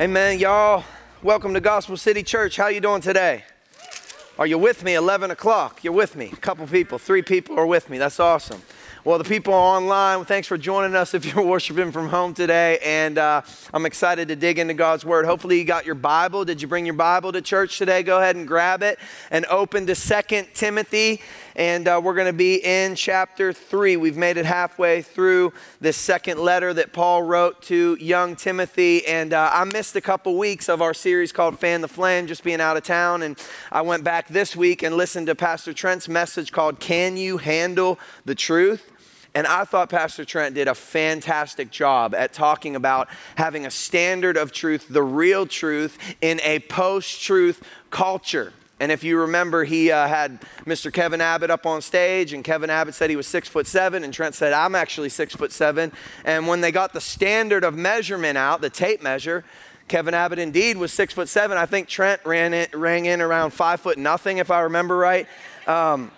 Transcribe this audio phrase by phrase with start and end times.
[0.00, 0.82] Amen, y'all.
[1.22, 2.56] Welcome to Gospel City Church.
[2.56, 3.44] How you doing today?
[4.36, 4.94] Are you with me?
[4.94, 5.84] 11 o'clock.
[5.84, 6.30] You're with me.
[6.32, 7.98] A couple people, three people are with me.
[7.98, 8.60] That's awesome.
[9.04, 12.80] Well, the people online, thanks for joining us if you're worshiping from home today.
[12.82, 15.26] And uh, I'm excited to dig into God's Word.
[15.26, 16.44] Hopefully, you got your Bible.
[16.44, 18.02] Did you bring your Bible to church today?
[18.02, 18.98] Go ahead and grab it
[19.30, 21.20] and open to Second Timothy.
[21.56, 23.96] And uh, we're going to be in chapter 3.
[23.96, 29.06] We've made it halfway through this second letter that Paul wrote to young Timothy.
[29.06, 32.42] And uh, I missed a couple weeks of our series called Fan the Flame, just
[32.42, 33.22] being out of town.
[33.22, 33.38] And
[33.70, 38.00] I went back this week and listened to Pastor Trent's message called Can You Handle
[38.24, 38.90] the Truth?
[39.36, 44.36] And I thought Pastor Trent did a fantastic job at talking about having a standard
[44.36, 48.52] of truth, the real truth, in a post truth culture.
[48.80, 50.92] And if you remember, he uh, had Mr.
[50.92, 54.12] Kevin Abbott up on stage, and Kevin Abbott said he was six foot seven, and
[54.12, 55.92] Trent said, I'm actually six foot seven.
[56.24, 59.44] And when they got the standard of measurement out, the tape measure,
[59.86, 61.56] Kevin Abbott indeed was six foot seven.
[61.56, 65.28] I think Trent ran in, rang in around five foot nothing, if I remember right.
[65.66, 66.10] Um,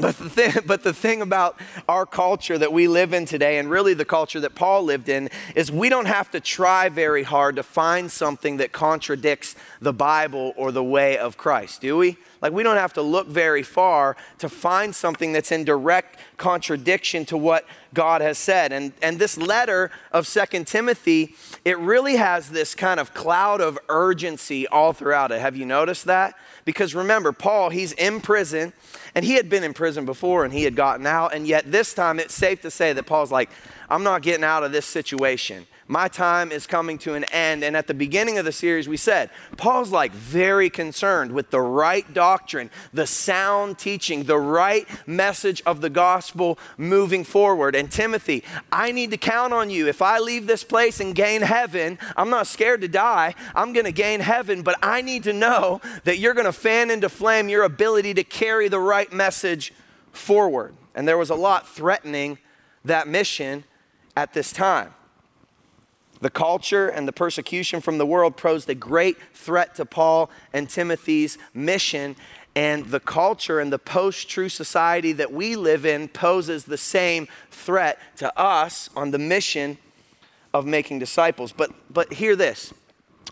[0.00, 3.70] but the, thing, but the thing about our culture that we live in today, and
[3.70, 7.56] really the culture that Paul lived in, is we don't have to try very hard
[7.56, 12.16] to find something that contradicts the Bible or the way of Christ, do we?
[12.40, 17.24] Like, we don't have to look very far to find something that's in direct contradiction
[17.26, 18.72] to what God has said.
[18.72, 23.78] And, and this letter of Second Timothy, it really has this kind of cloud of
[23.88, 25.40] urgency all throughout it.
[25.40, 26.34] Have you noticed that?
[26.64, 28.72] Because remember, Paul, he's in prison
[29.14, 31.34] and he had been in prison before and he had gotten out.
[31.34, 33.50] And yet this time it's safe to say that Paul's like,
[33.88, 35.66] I'm not getting out of this situation.
[35.86, 37.62] My time is coming to an end.
[37.62, 41.60] And at the beginning of the series, we said, Paul's like very concerned with the
[41.60, 47.74] right doctrine, the sound teaching, the right message of the gospel moving forward.
[47.74, 49.86] And Timothy, I need to count on you.
[49.86, 53.34] If I leave this place and gain heaven, I'm not scared to die.
[53.54, 56.90] I'm going to gain heaven, but I need to know that you're going to fan
[56.90, 59.74] into flame your ability to carry the right message
[60.12, 60.74] forward.
[60.94, 62.38] And there was a lot threatening
[62.84, 63.64] that mission
[64.16, 64.94] at this time.
[66.24, 70.70] The culture and the persecution from the world posed a great threat to Paul and
[70.70, 72.16] Timothy's mission.
[72.56, 77.28] And the culture and the post truth society that we live in poses the same
[77.50, 79.76] threat to us on the mission
[80.54, 81.52] of making disciples.
[81.52, 82.72] But, but hear this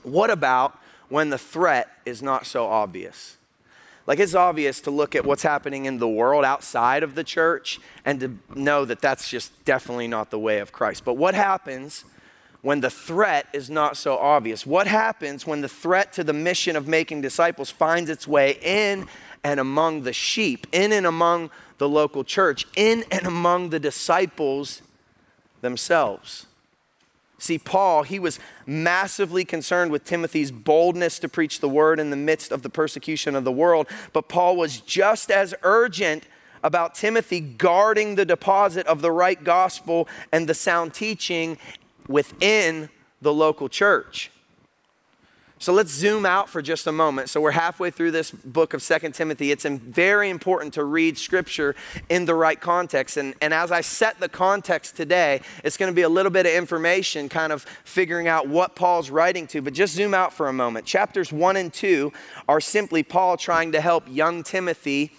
[0.02, 0.78] what about
[1.08, 3.38] when the threat is not so obvious?
[4.06, 7.80] Like it's obvious to look at what's happening in the world outside of the church
[8.04, 11.06] and to know that that's just definitely not the way of Christ.
[11.06, 12.04] But what happens
[12.62, 14.64] when the threat is not so obvious?
[14.64, 19.06] What happens when the threat to the mission of making disciples finds its way in
[19.44, 24.82] and among the sheep, in and among the local church, in and among the disciples
[25.60, 26.46] themselves?
[27.42, 32.16] See, Paul, he was massively concerned with Timothy's boldness to preach the word in the
[32.16, 36.22] midst of the persecution of the world, but Paul was just as urgent
[36.62, 41.58] about Timothy guarding the deposit of the right gospel and the sound teaching
[42.08, 42.88] within
[43.20, 44.30] the local church.
[45.58, 47.30] So let's zoom out for just a moment.
[47.30, 49.52] So we're halfway through this book of Second Timothy.
[49.52, 51.76] It's very important to read scripture
[52.08, 53.16] in the right context.
[53.16, 56.46] And, and as I set the context today, it's going to be a little bit
[56.46, 59.62] of information, kind of figuring out what Paul's writing to.
[59.62, 60.84] But just zoom out for a moment.
[60.84, 62.12] Chapters one and two
[62.48, 65.12] are simply Paul trying to help young Timothy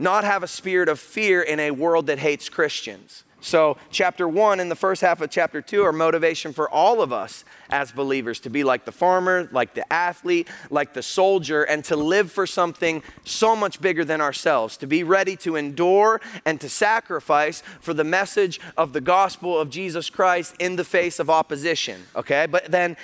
[0.00, 3.22] not have a spirit of fear in a world that hates Christians.
[3.42, 7.10] So, chapter one and the first half of chapter two are motivation for all of
[7.12, 11.82] us as believers to be like the farmer, like the athlete, like the soldier, and
[11.86, 16.60] to live for something so much bigger than ourselves, to be ready to endure and
[16.60, 21.30] to sacrifice for the message of the gospel of Jesus Christ in the face of
[21.30, 22.02] opposition.
[22.14, 22.46] Okay?
[22.46, 22.96] But then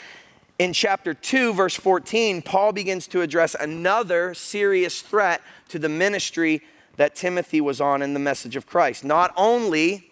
[0.58, 6.62] in chapter 2, verse 14, Paul begins to address another serious threat to the ministry
[6.96, 9.04] that Timothy was on in the message of Christ.
[9.04, 10.10] Not only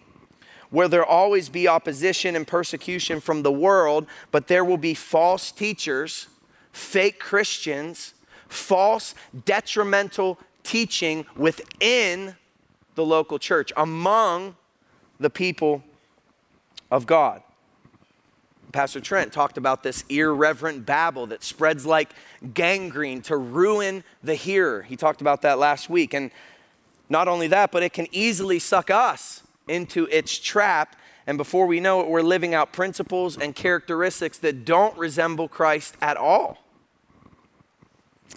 [0.75, 5.49] where there always be opposition and persecution from the world, but there will be false
[5.49, 6.27] teachers,
[6.73, 8.13] fake Christians,
[8.49, 9.15] false
[9.45, 12.35] detrimental teaching within
[12.95, 14.57] the local church, among
[15.17, 15.81] the people
[16.91, 17.41] of God.
[18.73, 22.09] Pastor Trent talked about this irreverent babble that spreads like
[22.53, 24.81] gangrene to ruin the hearer.
[24.81, 26.13] He talked about that last week.
[26.13, 26.31] And
[27.07, 30.95] not only that, but it can easily suck us into its trap.
[31.27, 35.95] And before we know it, we're living out principles and characteristics that don't resemble Christ
[36.01, 36.59] at all.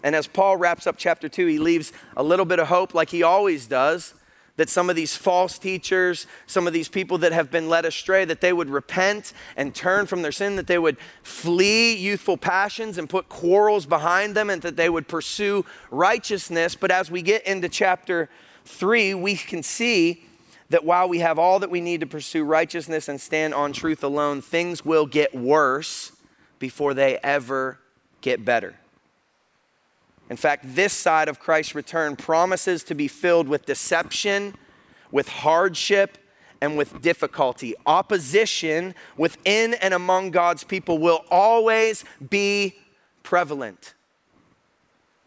[0.03, 3.09] And as Paul wraps up chapter two, he leaves a little bit of hope, like
[3.09, 4.13] he always does,
[4.55, 8.25] that some of these false teachers, some of these people that have been led astray,
[8.25, 12.97] that they would repent and turn from their sin, that they would flee youthful passions
[12.97, 16.75] and put quarrels behind them, and that they would pursue righteousness.
[16.75, 18.29] But as we get into chapter
[18.65, 20.25] three, we can see
[20.69, 24.03] that while we have all that we need to pursue righteousness and stand on truth
[24.03, 26.11] alone, things will get worse
[26.59, 27.79] before they ever
[28.21, 28.75] get better.
[30.29, 34.53] In fact, this side of Christ's return promises to be filled with deception,
[35.11, 36.19] with hardship,
[36.61, 37.73] and with difficulty.
[37.85, 42.75] Opposition within and among God's people will always be
[43.23, 43.95] prevalent.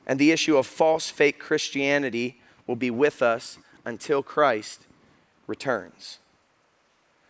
[0.07, 4.87] And the issue of false, fake Christianity will be with us until Christ
[5.47, 6.19] returns.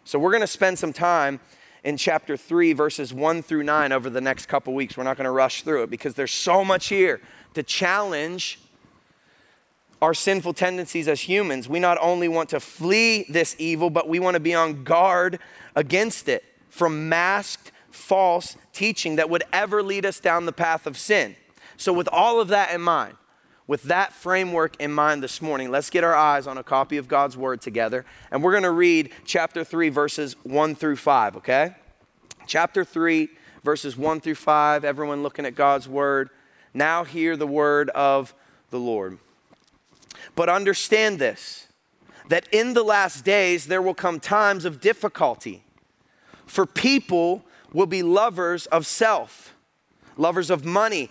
[0.04, 1.40] So, we're going to spend some time
[1.84, 4.96] in chapter 3, verses 1 through 9 over the next couple weeks.
[4.96, 7.20] We're not going to rush through it because there's so much here
[7.54, 8.60] to challenge
[10.00, 11.68] our sinful tendencies as humans.
[11.68, 15.38] We not only want to flee this evil, but we want to be on guard
[15.76, 20.98] against it from masked false teaching that would ever lead us down the path of
[20.98, 21.36] sin.
[21.76, 23.14] So, with all of that in mind,
[23.66, 27.08] with that framework in mind this morning, let's get our eyes on a copy of
[27.08, 28.04] God's Word together.
[28.30, 31.76] And we're going to read chapter 3, verses 1 through 5, okay?
[32.46, 33.28] Chapter 3,
[33.62, 34.84] verses 1 through 5.
[34.84, 36.30] Everyone looking at God's Word.
[36.74, 38.34] Now hear the word of
[38.70, 39.18] the Lord.
[40.34, 41.68] But understand this
[42.28, 45.64] that in the last days there will come times of difficulty,
[46.46, 49.54] for people will be lovers of self,
[50.16, 51.10] lovers of money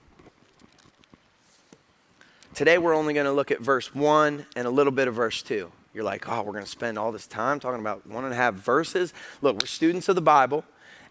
[2.53, 5.41] Today we're only going to look at verse 1 and a little bit of verse
[5.41, 5.71] 2.
[5.93, 8.35] You're like, oh, we're going to spend all this time talking about one and a
[8.35, 9.13] half verses.
[9.41, 10.65] Look, we're students of the Bible,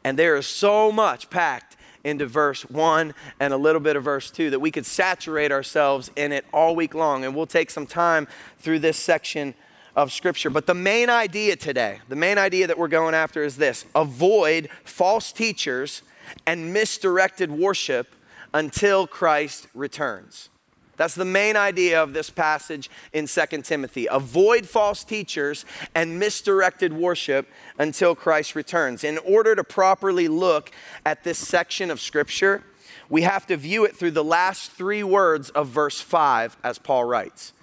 [0.05, 4.31] and there is so much packed into verse 1 and a little bit of verse
[4.31, 7.25] 2 that we could saturate ourselves in it all week long.
[7.25, 8.29] And we'll take some time
[8.59, 9.55] through this section
[9.97, 10.51] of Scripture.
[10.51, 14.69] But the main idea today, the main idea that we're going after is this avoid
[14.85, 16.03] false teachers
[16.47, 18.15] and misdirected worship
[18.53, 20.51] until Christ returns.
[21.01, 24.07] That's the main idea of this passage in 2 Timothy.
[24.11, 25.65] Avoid false teachers
[25.95, 27.49] and misdirected worship
[27.79, 29.03] until Christ returns.
[29.03, 30.71] In order to properly look
[31.07, 32.65] at this section of Scripture,
[33.09, 37.07] we have to view it through the last three words of verse 5, as Paul
[37.07, 37.55] writes,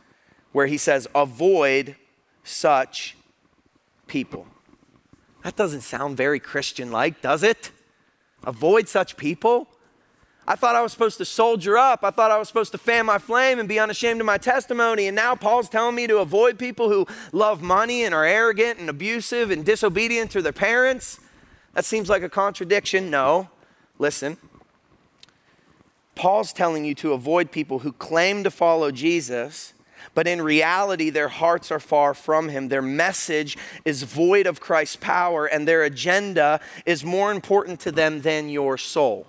[0.51, 1.95] where he says, Avoid
[2.43, 3.17] such
[4.07, 4.47] people.
[5.43, 7.69] That doesn't sound very Christian like, does it?
[8.43, 9.67] Avoid such people?
[10.49, 12.05] I thought I was supposed to soldier up.
[12.05, 15.07] I thought I was supposed to fan my flame and be unashamed of my testimony.
[15.07, 18.89] And now Paul's telling me to avoid people who love money and are arrogant and
[18.89, 21.19] abusive and disobedient to their parents.
[21.73, 23.09] That seems like a contradiction.
[23.09, 23.49] No.
[23.99, 24.37] Listen.
[26.15, 29.73] Paul's telling you to avoid people who claim to follow Jesus,
[30.15, 32.69] but in reality, their hearts are far from him.
[32.69, 38.21] Their message is void of Christ's power, and their agenda is more important to them
[38.21, 39.27] than your soul.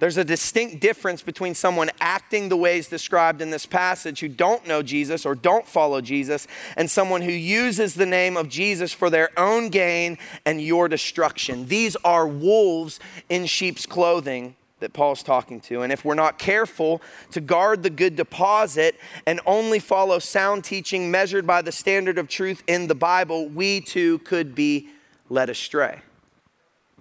[0.00, 4.66] There's a distinct difference between someone acting the ways described in this passage who don't
[4.66, 9.10] know Jesus or don't follow Jesus and someone who uses the name of Jesus for
[9.10, 10.16] their own gain
[10.46, 11.66] and your destruction.
[11.66, 15.82] These are wolves in sheep's clothing that Paul's talking to.
[15.82, 17.02] And if we're not careful
[17.32, 22.26] to guard the good deposit and only follow sound teaching measured by the standard of
[22.26, 24.88] truth in the Bible, we too could be
[25.28, 26.00] led astray.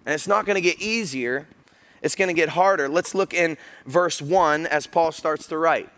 [0.05, 1.47] And it's not going to get easier
[2.01, 2.87] it's going to get harder.
[2.87, 5.89] Let's look in verse 1 as Paul starts to write.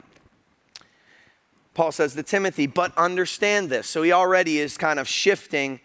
[1.74, 3.88] Paul says to Timothy, but understand this.
[3.88, 5.80] So he already is kind of shifting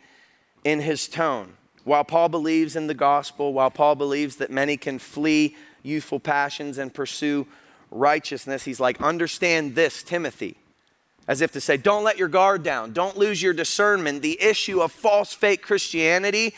[0.64, 1.54] in his tone.
[1.85, 6.78] While Paul believes in the gospel, while Paul believes that many can flee youthful passions
[6.78, 7.46] and pursue
[7.92, 10.56] righteousness, he's like, understand this, Timothy.
[11.28, 14.23] As if to say, don't let your guard down, don't lose your discernment.
[14.23, 16.54] The issue of false, fake Christianity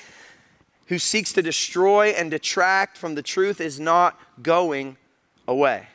[0.88, 4.96] who seeks to destroy and detract from the truth is not going
[5.46, 5.86] away.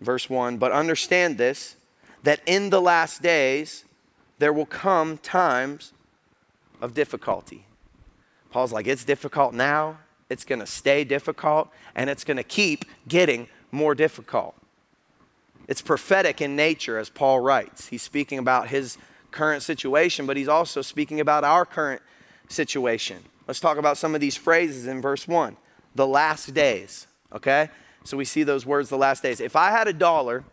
[0.00, 1.76] Verse 1 But understand this,
[2.22, 3.84] that in the last days
[4.38, 5.92] there will come times
[6.80, 7.66] of difficulty.
[8.50, 13.94] Paul's like, it's difficult now, it's gonna stay difficult, and it's gonna keep getting more
[13.94, 14.54] difficult.
[15.68, 17.88] It's prophetic in nature, as Paul writes.
[17.88, 18.98] He's speaking about his
[19.30, 22.02] current situation, but he's also speaking about our current
[22.50, 23.24] situation.
[23.46, 25.56] Let's talk about some of these phrases in verse 1.
[25.94, 27.70] The last days, okay?
[28.04, 29.40] So we see those words, the last days.
[29.40, 30.44] If I had a dollar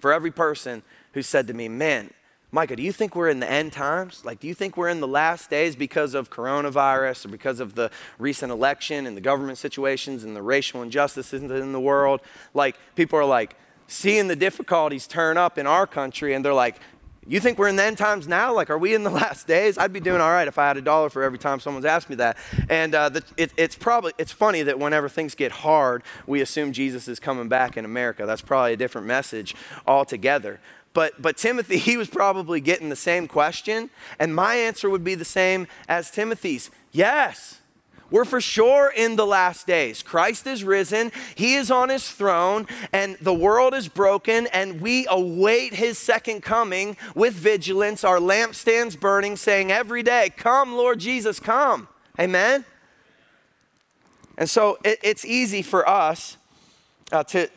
[0.00, 2.10] for every person who said to me, Man,
[2.50, 4.24] Micah, do you think we're in the end times?
[4.24, 7.74] Like, do you think we're in the last days because of coronavirus or because of
[7.74, 12.22] the recent election and the government situations and the racial injustices in the world?
[12.54, 13.54] Like, people are like
[13.86, 16.76] seeing the difficulties turn up in our country and they're like,
[17.34, 18.54] you think we're in the end times now?
[18.54, 19.76] Like, are we in the last days?
[19.78, 22.08] I'd be doing all right if I had a dollar for every time someone's asked
[22.08, 22.36] me that.
[22.68, 26.72] And uh, the, it, it's probably it's funny that whenever things get hard, we assume
[26.72, 28.26] Jesus is coming back in America.
[28.26, 29.54] That's probably a different message
[29.86, 30.60] altogether.
[30.94, 35.14] But, but Timothy, he was probably getting the same question, and my answer would be
[35.14, 37.57] the same as Timothy's yes.
[38.10, 40.02] We're for sure in the last days.
[40.02, 45.06] Christ is risen, He is on His throne, and the world is broken, and we
[45.10, 51.38] await His second coming with vigilance, our lampstands burning, saying every day, Come, Lord Jesus,
[51.38, 51.88] come.
[52.18, 52.64] Amen?
[54.38, 56.36] And so it, it's easy for us
[57.12, 57.50] uh, to,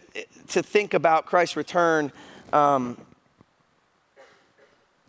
[0.49, 2.11] to think about Christ's return.
[2.51, 2.97] Um,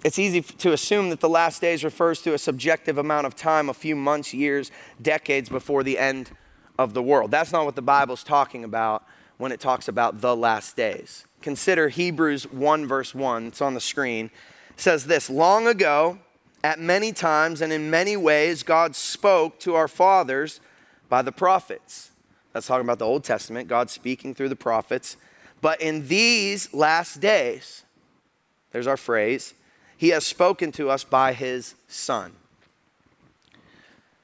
[0.04, 3.68] it's easy to assume that the last days refers to a subjective amount of time,
[3.68, 6.30] a few months, years, decades before the end
[6.78, 7.30] of the world.
[7.30, 9.04] That's not what the Bible's talking about
[9.38, 11.26] when it talks about the last days.
[11.40, 13.48] Consider Hebrews 1, verse 1.
[13.48, 14.30] It's on the screen.
[14.70, 16.18] It says this Long ago,
[16.64, 20.60] at many times and in many ways, God spoke to our fathers
[21.08, 22.10] by the prophets.
[22.52, 25.16] That's talking about the Old Testament, God speaking through the prophets.
[25.60, 27.84] But in these last days,
[28.72, 29.54] there's our phrase,
[30.02, 32.32] he has spoken to us by his Son.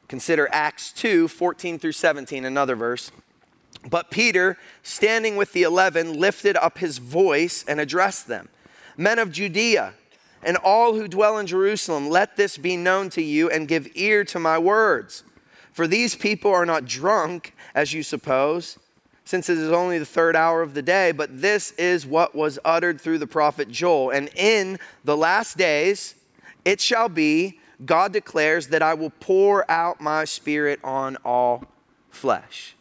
[0.08, 3.12] Consider Acts 2 14 through 17, another verse.
[3.88, 8.48] But Peter, standing with the eleven, lifted up his voice and addressed them
[8.96, 9.94] Men of Judea,
[10.42, 14.24] and all who dwell in Jerusalem, let this be known to you and give ear
[14.24, 15.22] to my words.
[15.72, 18.80] For these people are not drunk, as you suppose
[19.28, 22.58] since it is only the third hour of the day, but this is what was
[22.64, 24.08] uttered through the prophet Joel.
[24.08, 26.14] And in the last days
[26.64, 31.66] it shall be, God declares, that I will pour out my spirit on all
[32.08, 32.74] flesh.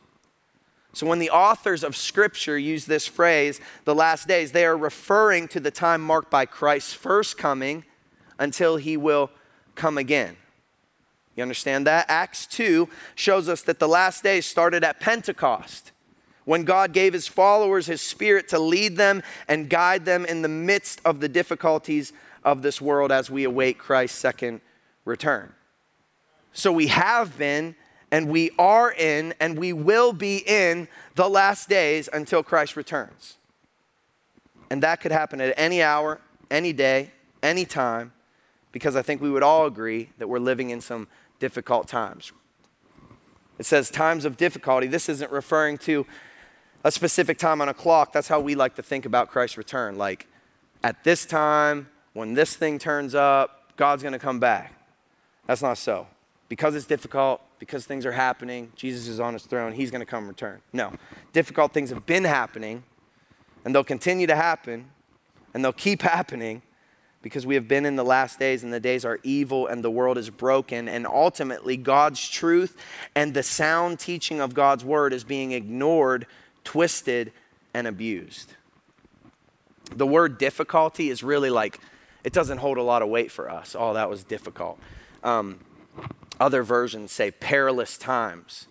[0.93, 5.49] So, when the authors of Scripture use this phrase, the last days, they are referring
[5.49, 7.83] to the time marked by Christ's first coming
[8.39, 9.31] until he will
[9.75, 10.37] come again.
[11.35, 12.05] You understand that?
[12.07, 15.91] Acts 2 shows us that the last days started at Pentecost
[16.47, 20.47] when God gave his followers his spirit to lead them and guide them in the
[20.47, 24.61] midst of the difficulties of this world as we await Christ's second
[25.03, 25.51] return.
[26.53, 27.75] So we have been
[28.13, 33.35] and we are in and we will be in the last days until Christ returns.
[34.71, 37.11] And that could happen at any hour, any day,
[37.43, 38.13] any time,
[38.71, 41.09] because I think we would all agree that we're living in some
[41.41, 42.31] difficult times.
[43.59, 44.87] It says times of difficulty.
[44.87, 46.05] This isn't referring to
[46.87, 49.97] a specific time on a clock, that's how we like to think about Christ's return.
[49.97, 50.25] Like,
[50.85, 54.73] at this time, when this thing turns up, God's going to come back.
[55.47, 56.07] That's not so.
[56.47, 60.05] Because it's difficult, because things are happening, Jesus is on his throne, he's going to
[60.05, 60.61] come return.
[60.71, 60.93] No.
[61.33, 62.83] Difficult things have been happening,
[63.65, 64.89] and they'll continue to happen,
[65.53, 66.61] and they'll keep happening
[67.21, 69.91] because we have been in the last days, and the days are evil, and the
[69.91, 72.77] world is broken, and ultimately, God's truth
[73.13, 76.27] and the sound teaching of God's word is being ignored
[76.67, 77.31] twisted,
[77.73, 78.55] and abused.
[79.95, 81.79] The word difficulty is really like,
[82.25, 83.73] it doesn't hold a lot of weight for us.
[83.79, 84.77] Oh, that was difficult.
[85.23, 85.61] Um,
[86.41, 88.67] other versions say perilous times.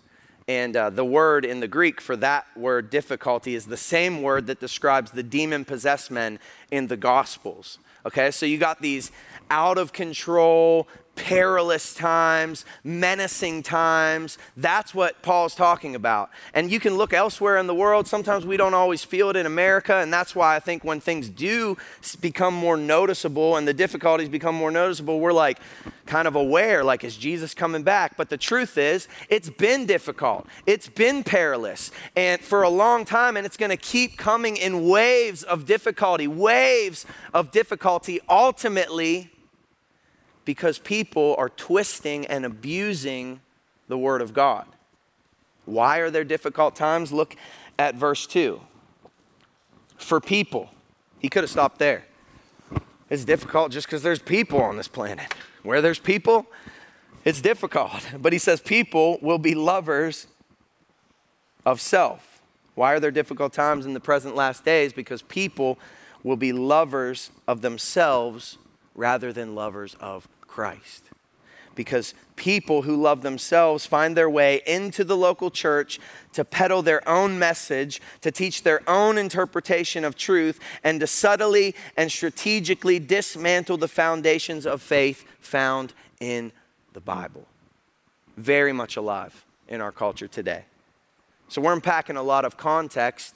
[0.47, 4.45] And uh, the word in the Greek for that word difficulty is the same word
[4.45, 6.37] that describes the demon possessed men
[6.69, 7.79] in the Gospels.
[8.05, 9.11] Okay, so you got these
[9.49, 14.37] out of control, perilous times, menacing times.
[14.55, 16.29] That's what Paul's talking about.
[16.53, 18.07] And you can look elsewhere in the world.
[18.07, 19.95] Sometimes we don't always feel it in America.
[19.95, 21.77] And that's why I think when things do
[22.21, 25.59] become more noticeable and the difficulties become more noticeable, we're like
[26.05, 28.15] kind of aware like, is Jesus coming back?
[28.15, 33.35] But the truth is, it's been difficult, it's been perilous, and for a long time,
[33.35, 38.19] and it's going to keep coming in waves of difficulty, waves of difficulty.
[38.29, 39.29] Ultimately,
[40.47, 43.41] because people are twisting and abusing
[43.89, 44.65] the Word of God.
[45.65, 47.11] Why are there difficult times?
[47.11, 47.35] Look
[47.77, 48.61] at verse 2.
[49.97, 50.69] For people,
[51.19, 52.05] he could have stopped there.
[53.09, 55.33] It's difficult just because there's people on this planet.
[55.63, 56.47] Where there's people,
[57.25, 58.07] it's difficult.
[58.17, 60.27] But he says people will be lovers
[61.65, 62.41] of self.
[62.73, 64.93] Why are there difficult times in the present last days?
[64.93, 65.77] Because people
[66.23, 68.57] will be lovers of themselves
[68.95, 71.03] rather than lovers of Christ.
[71.75, 75.99] Because people who love themselves find their way into the local church
[76.33, 81.75] to peddle their own message, to teach their own interpretation of truth, and to subtly
[81.95, 86.51] and strategically dismantle the foundations of faith found in
[86.93, 87.45] the Bible.
[88.37, 90.65] Very much alive in our culture today.
[91.47, 93.35] So, we're unpacking a lot of context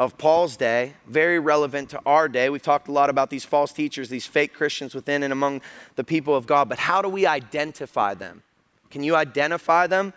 [0.00, 2.48] of Paul's day, very relevant to our day.
[2.48, 5.60] We've talked a lot about these false teachers, these fake Christians within and among
[5.96, 8.42] the people of God, but how do we identify them?
[8.90, 10.14] Can you identify them?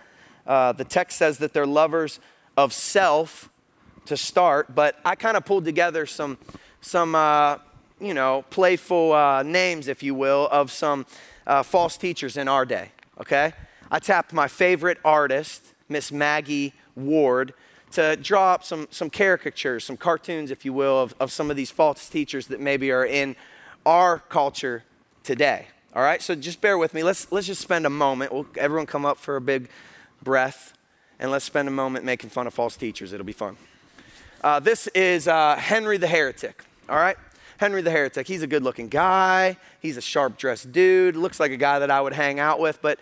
[0.48, 2.22] Uh, the text says that they're lovers
[2.56, 3.50] of self
[4.06, 6.38] to start, but I kind of pulled together some,
[6.80, 7.58] some uh,
[8.00, 11.06] you know, playful uh, names, if you will, of some
[11.46, 13.52] uh, false teachers in our day, okay?
[13.92, 17.54] I tapped my favorite artist, Miss Maggie Ward,
[17.94, 21.56] to draw up some, some caricatures, some cartoons, if you will, of, of some of
[21.56, 23.36] these false teachers that maybe are in
[23.86, 24.84] our culture
[25.24, 25.68] today.
[25.96, 27.04] All right, so just bear with me.
[27.04, 28.34] Let's, let's just spend a moment.
[28.34, 29.70] We'll, everyone come up for a big
[30.24, 30.74] breath,
[31.20, 33.14] and let's spend a moment making fun of false teachers.
[33.14, 33.58] It'll be fun.
[34.44, 36.64] Uh, this is uh, Henry the Heretic.
[36.90, 37.16] All right,
[37.58, 38.28] Henry the Heretic.
[38.28, 41.92] He's a good looking guy, he's a sharp dressed dude, looks like a guy that
[41.92, 43.00] I would hang out with, but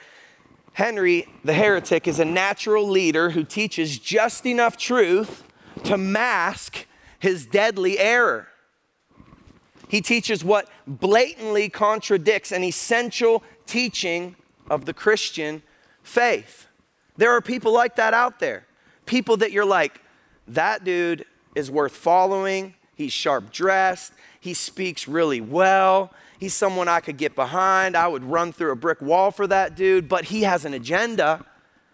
[0.73, 5.43] Henry the heretic is a natural leader who teaches just enough truth
[5.83, 6.85] to mask
[7.19, 8.47] his deadly error.
[9.87, 14.37] He teaches what blatantly contradicts an essential teaching
[14.69, 15.61] of the Christian
[16.01, 16.67] faith.
[17.17, 18.65] There are people like that out there.
[19.05, 19.99] People that you're like,
[20.47, 21.25] that dude
[21.55, 22.73] is worth following.
[22.95, 24.13] He's sharp dressed.
[24.39, 26.13] He speaks really well.
[26.41, 27.95] He's someone I could get behind.
[27.95, 31.45] I would run through a brick wall for that dude, but he has an agenda,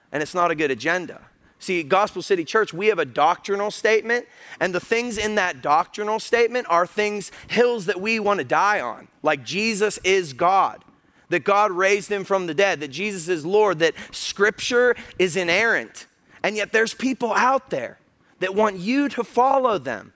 [0.10, 1.20] and it's not a good agenda.
[1.60, 4.26] See, Gospel City Church, we have a doctrinal statement,
[4.62, 8.80] and the things in that doctrinal statement are things, hills that we want to die
[8.80, 10.82] on, like Jesus is God,
[11.28, 16.08] that God raised him from the dead, that Jesus is Lord, that Scripture is inerrant.
[16.42, 18.00] And yet there's people out there
[18.40, 20.14] that want you to follow them,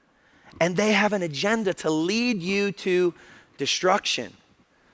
[0.62, 3.14] and they have an agenda to lead you to
[3.62, 4.34] destruction.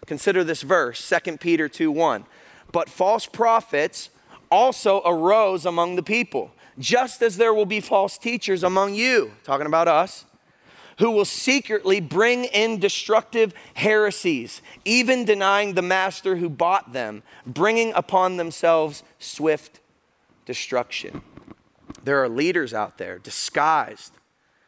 [0.07, 2.25] Consider this verse, 2 Peter 2 1.
[2.73, 4.09] But false prophets
[4.51, 9.67] also arose among the people, just as there will be false teachers among you, talking
[9.67, 10.25] about us,
[10.99, 17.93] who will secretly bring in destructive heresies, even denying the master who bought them, bringing
[17.93, 19.79] upon themselves swift
[20.45, 21.21] destruction.
[22.03, 24.11] There are leaders out there disguised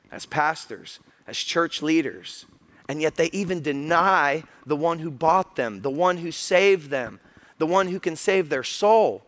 [0.10, 2.46] as pastors, as church leaders,
[2.90, 7.20] and yet they even deny the one who bought them, the one who saved them,
[7.60, 9.24] the one who can save their soul.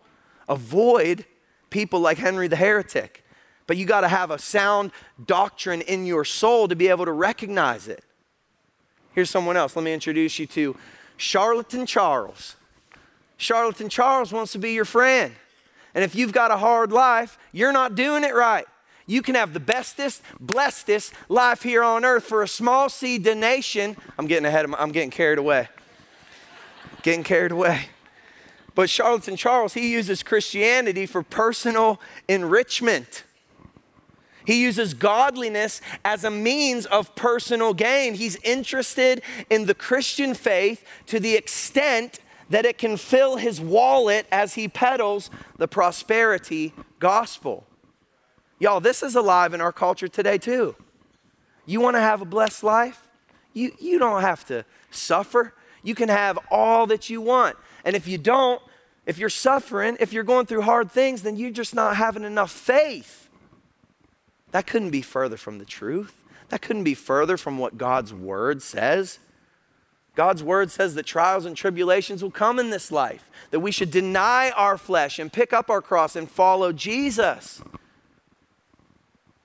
[0.49, 1.25] Avoid
[1.69, 3.23] people like Henry the heretic.
[3.67, 4.91] But you got to have a sound
[5.23, 8.03] doctrine in your soul to be able to recognize it.
[9.13, 9.75] Here's someone else.
[9.75, 10.75] Let me introduce you to
[11.17, 12.55] Charlatan Charles.
[13.37, 15.35] Charlatan Charles wants to be your friend.
[15.93, 18.65] And if you've got a hard life, you're not doing it right.
[19.05, 23.97] You can have the bestest, blessedest life here on earth for a small seed donation.
[24.17, 25.67] I'm getting ahead of my, I'm getting carried away.
[27.03, 27.87] Getting carried away.
[28.73, 33.23] But Charlatan Charles, he uses Christianity for personal enrichment.
[34.45, 38.15] He uses godliness as a means of personal gain.
[38.15, 44.25] He's interested in the Christian faith to the extent that it can fill his wallet
[44.31, 47.65] as he peddles the prosperity gospel.
[48.61, 50.75] Y'all, this is alive in our culture today, too.
[51.65, 53.07] You want to have a blessed life?
[53.53, 55.55] You, you don't have to suffer.
[55.81, 57.57] You can have all that you want.
[57.83, 58.61] And if you don't,
[59.07, 62.51] if you're suffering, if you're going through hard things, then you're just not having enough
[62.51, 63.29] faith.
[64.51, 66.21] That couldn't be further from the truth.
[66.49, 69.17] That couldn't be further from what God's word says.
[70.13, 73.89] God's word says that trials and tribulations will come in this life, that we should
[73.89, 77.63] deny our flesh and pick up our cross and follow Jesus.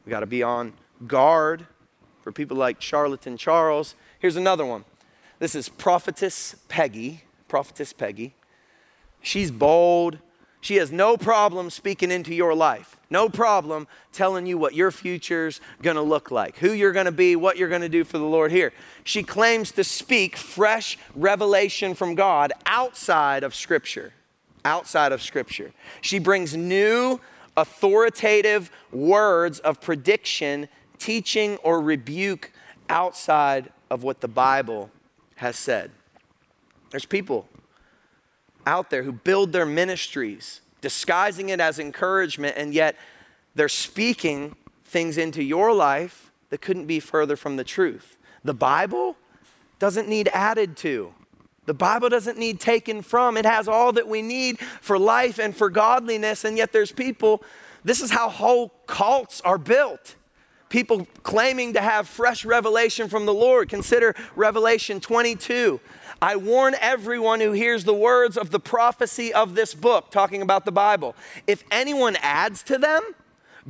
[0.07, 0.73] We got to be on
[1.09, 1.67] guard
[2.23, 3.97] for people like Charlatan Charles.
[4.21, 4.85] Here's another one.
[5.41, 7.25] This is Prophetess Peggy.
[7.49, 8.35] Prophetess Peggy.
[9.21, 10.19] She's bold.
[10.61, 12.97] She has no problem speaking into your life.
[13.11, 17.57] No problem telling you what your future's gonna look like, who you're gonna be, what
[17.57, 18.73] you're gonna do for the Lord here.
[19.05, 24.13] She claims to speak fresh revelation from God outside of Scripture.
[24.65, 25.73] Outside of Scripture.
[26.01, 27.21] She brings new
[27.57, 32.53] authoritative words of prediction, teaching, or rebuke
[32.89, 34.91] outside of what the Bible
[35.37, 35.91] has said.
[36.91, 37.49] There's people
[38.67, 42.97] out there who build their ministries disguising it as encouragement, and yet
[43.55, 48.17] they're speaking things into your life that couldn't be further from the truth.
[48.45, 49.17] The Bible
[49.79, 51.13] doesn't need added to.
[51.67, 53.37] The Bible doesn't need taken from.
[53.37, 56.45] It has all that we need for life and for godliness.
[56.45, 57.43] And yet there's people,
[57.85, 60.15] this is how whole cults are built.
[60.69, 63.69] People claiming to have fresh revelation from the Lord.
[63.69, 65.81] Consider Revelation 22.
[66.21, 70.65] I warn everyone who hears the words of the prophecy of this book, talking about
[70.65, 71.15] the Bible.
[71.47, 73.03] If anyone adds to them,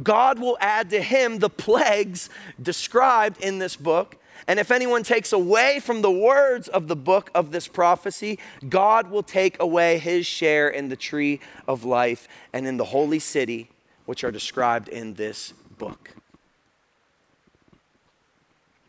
[0.03, 2.31] God will add to him the plagues
[2.61, 4.17] described in this book.
[4.49, 9.11] And if anyone takes away from the words of the book of this prophecy, God
[9.11, 13.71] will take away his share in the tree of life and in the holy city,
[14.05, 16.13] which are described in this book.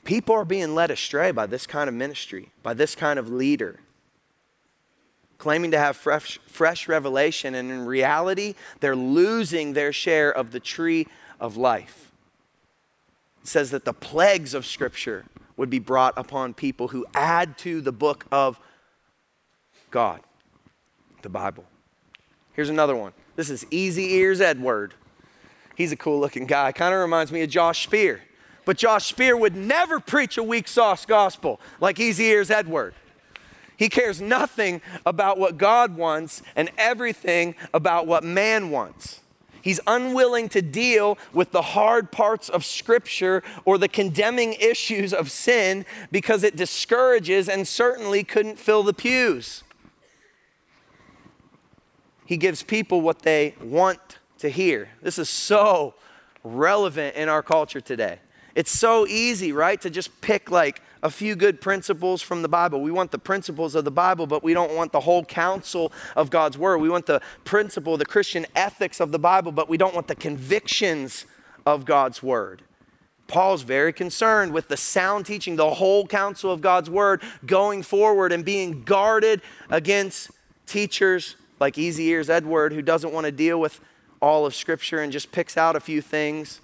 [0.04, 3.80] People are being led astray by this kind of ministry, by this kind of leader,
[5.38, 10.60] claiming to have fresh, fresh revelation, and in reality, they're losing their share of the
[10.60, 11.08] tree
[11.40, 12.12] of life.
[13.42, 15.26] It says that the plagues of Scripture
[15.58, 18.60] would be brought upon people who add to the book of
[19.92, 20.22] God,
[21.24, 21.66] the Bible.
[22.54, 23.14] Here's another one.
[23.36, 24.94] This is Easy Ears Edward.
[25.76, 26.72] He's a cool looking guy.
[26.72, 28.22] Kind of reminds me of Josh Spear.
[28.66, 32.94] But Josh Spear would never preach a weak sauce gospel like Easy Ears Edward.
[33.78, 39.22] He cares nothing about what God wants and everything about what man wants.
[39.68, 45.30] He's unwilling to deal with the hard parts of Scripture or the condemning issues of
[45.30, 49.66] sin because it discourages and certainly couldn't fill the pews.
[52.26, 54.88] He gives people what they want to hear.
[55.02, 55.96] This is so
[56.46, 58.20] relevant in our culture today.
[58.56, 62.82] It's so easy, right, to just pick like a few good principles from the Bible.
[62.82, 66.30] We want the principles of the Bible, but we don't want the whole counsel of
[66.30, 66.80] God's Word.
[66.80, 70.16] We want the principle, the Christian ethics of the Bible, but we don't want the
[70.16, 71.26] convictions
[71.66, 72.64] of God's Word.
[73.28, 78.32] Paul's very concerned with the sound teaching, the whole counsel of God's Word going forward
[78.32, 80.32] and being guarded against
[80.66, 83.80] teachers like Easy Ears Edward, who doesn't want to deal with
[84.22, 86.62] all of Scripture and just picks out a few things.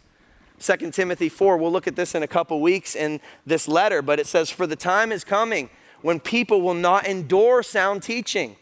[0.63, 4.17] 2 Timothy 4, we'll look at this in a couple weeks in this letter, but
[4.17, 5.69] it says, For the time is coming
[6.01, 8.55] when people will not endure sound teaching.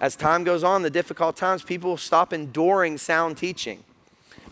[0.00, 3.84] As time goes on, the difficult times, people will stop enduring sound teaching.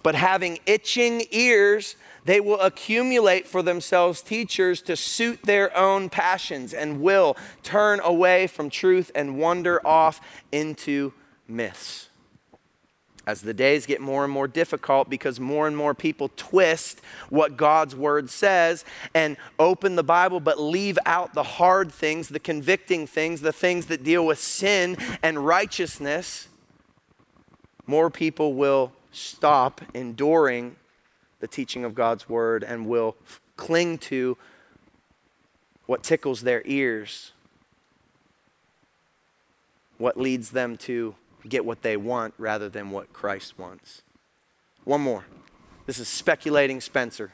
[0.05, 6.73] But having itching ears, they will accumulate for themselves teachers to suit their own passions
[6.73, 10.21] and will turn away from truth and wander off
[10.53, 11.13] into
[11.49, 12.08] myths
[13.29, 17.59] as the days get more and more difficult because more and more people twist what
[17.59, 23.07] God's word says and open the Bible but leave out the hard things, the convicting
[23.07, 26.49] things, the things that deal with sin and righteousness,
[27.87, 30.77] more people will stop enduring
[31.41, 33.15] the teaching of God's word and will
[33.59, 34.39] cling to
[35.85, 37.33] what tickles their ears,
[39.99, 41.15] what leads them to
[41.47, 44.03] get what they want rather than what Christ wants.
[44.85, 45.25] One more.
[45.87, 47.33] This is speculating Spencer.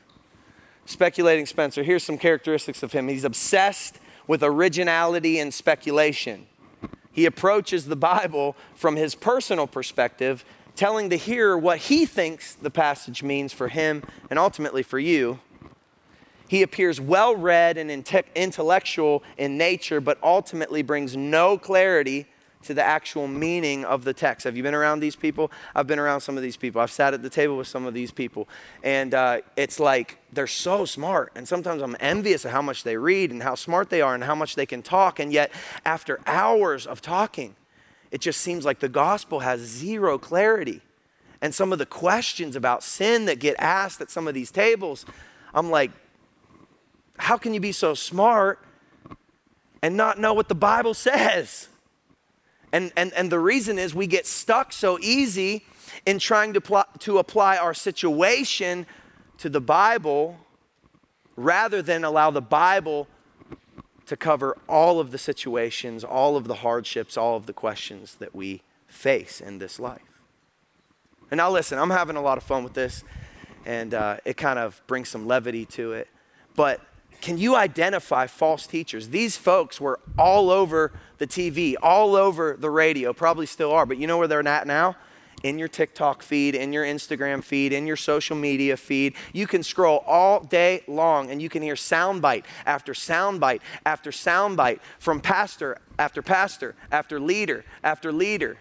[0.87, 1.83] Speculating Spencer.
[1.83, 3.09] Here's some characteristics of him.
[3.09, 6.47] He's obsessed with originality and speculation.
[7.11, 12.71] He approaches the Bible from his personal perspective, telling the hearer what he thinks the
[12.71, 15.39] passage means for him and ultimately for you.
[16.49, 17.91] He appears well read and
[18.35, 22.27] intellectual in nature, but ultimately brings no clarity
[22.65, 24.45] to the actual meaning of the text.
[24.45, 25.51] Have you been around these people?
[25.75, 26.81] I've been around some of these people.
[26.81, 28.49] I've sat at the table with some of these people.
[28.83, 31.33] And uh, it's like they're so smart.
[31.35, 34.25] And sometimes I'm envious of how much they read and how smart they are and
[34.25, 35.19] how much they can talk.
[35.19, 35.53] And yet,
[35.85, 37.57] after hours of talking,
[38.11, 40.81] it just seems like the gospel has zero clarity.
[41.41, 45.05] And some of the questions about sin that get asked at some of these tables,
[45.53, 45.91] I'm like,
[47.19, 48.61] how can you be so smart
[49.83, 51.69] and not know what the Bible says?
[52.75, 55.65] And, and, and the reason is we get stuck so easy
[56.05, 58.87] in trying to, pl- to apply our situation
[59.39, 60.39] to the Bible
[61.37, 63.07] rather than allow the Bible
[64.07, 68.35] to cover all of the situations, all of the hardships, all of the questions that
[68.35, 70.03] we face in this life.
[71.31, 73.05] And now, listen, I'm having a lot of fun with this,
[73.65, 76.09] and uh, it kind of brings some levity to it.
[76.57, 76.81] But
[77.21, 79.09] can you identify false teachers?
[79.09, 83.99] These folks were all over the TV, all over the radio, probably still are, but
[83.99, 84.97] you know where they're at now?
[85.43, 89.15] In your TikTok feed, in your Instagram feed, in your social media feed.
[89.35, 94.81] You can scroll all day long and you can hear soundbite after soundbite after soundbite
[94.99, 98.57] from pastor after pastor after leader after leader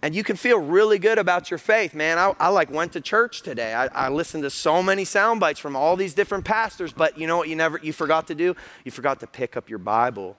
[0.00, 2.18] and you can feel really good about your faith, man.
[2.18, 3.74] I, I like went to church today.
[3.74, 7.26] I, I, listened to so many sound bites from all these different pastors, but you
[7.26, 8.54] know what you never you forgot to do?
[8.84, 10.36] You forgot to pick up your Bible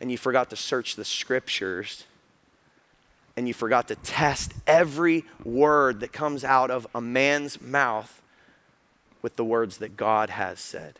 [0.00, 2.04] and you forgot to search the scriptures
[3.36, 8.20] and you forgot to test every word that comes out of a man's mouth
[9.22, 10.98] with the words that God has said.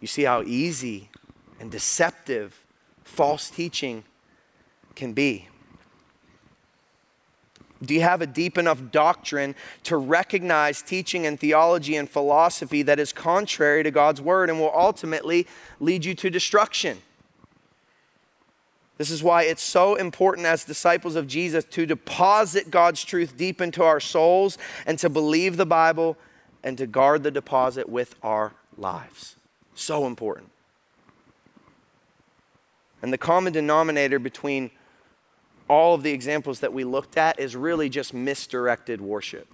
[0.00, 1.08] You see how easy
[1.58, 2.62] and deceptive
[3.02, 4.04] false teaching
[4.98, 5.48] can be.
[7.82, 12.98] Do you have a deep enough doctrine to recognize teaching and theology and philosophy that
[12.98, 15.46] is contrary to God's word and will ultimately
[15.78, 16.98] lead you to destruction?
[18.96, 23.60] This is why it's so important as disciples of Jesus to deposit God's truth deep
[23.60, 26.16] into our souls and to believe the Bible
[26.64, 29.36] and to guard the deposit with our lives.
[29.76, 30.50] So important.
[33.00, 34.72] And the common denominator between
[35.68, 39.48] all of the examples that we looked at is really just misdirected worship.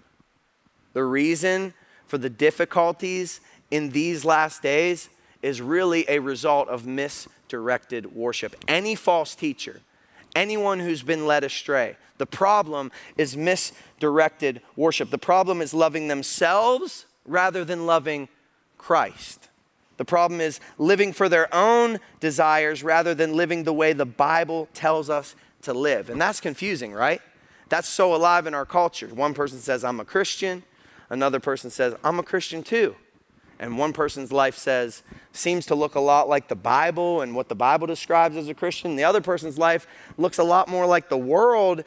[0.92, 1.74] The reason
[2.06, 5.08] for the difficulties in these last days
[5.42, 8.54] is really a result of misdirected worship.
[8.68, 9.80] Any false teacher,
[10.34, 15.10] anyone who's been led astray, the problem is misdirected worship.
[15.10, 18.28] The problem is loving themselves rather than loving
[18.78, 19.48] Christ.
[19.96, 24.68] The problem is living for their own desires rather than living the way the Bible
[24.74, 26.10] tells us to live.
[26.10, 27.20] And that's confusing, right?
[27.68, 29.08] That's so alive in our culture.
[29.08, 30.62] One person says, I'm a Christian.
[31.10, 32.96] Another person says, I'm a Christian too.
[33.58, 37.48] And one person's life says, seems to look a lot like the Bible and what
[37.48, 38.96] the Bible describes as a Christian.
[38.96, 41.84] The other person's life looks a lot more like the world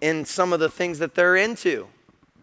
[0.00, 1.88] in some of the things that they're into.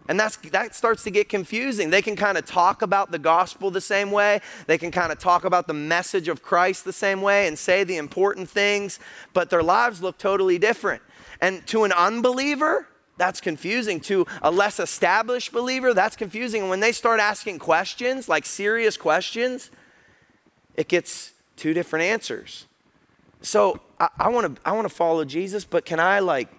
[0.07, 1.89] And that's, that starts to get confusing.
[1.89, 5.19] They can kind of talk about the gospel the same way, they can kind of
[5.19, 8.99] talk about the message of Christ the same way and say the important things,
[9.33, 11.01] but their lives look totally different.
[11.41, 13.99] And to an unbeliever, that's confusing.
[14.01, 16.61] To a less established believer, that's confusing.
[16.61, 19.71] And when they start asking questions, like serious questions,
[20.75, 22.67] it gets two different answers.
[23.41, 26.49] So I, I want to I want to follow Jesus, but can I like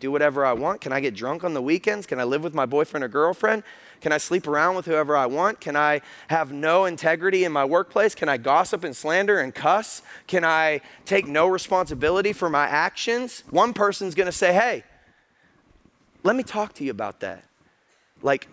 [0.00, 0.80] do whatever I want?
[0.80, 2.06] Can I get drunk on the weekends?
[2.06, 3.62] Can I live with my boyfriend or girlfriend?
[4.00, 5.60] Can I sleep around with whoever I want?
[5.60, 8.14] Can I have no integrity in my workplace?
[8.14, 10.02] Can I gossip and slander and cuss?
[10.26, 13.42] Can I take no responsibility for my actions?
[13.50, 14.84] One person's going to say, hey,
[16.22, 17.44] let me talk to you about that.
[18.22, 18.48] Like,